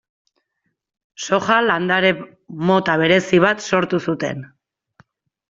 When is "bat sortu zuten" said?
3.45-4.43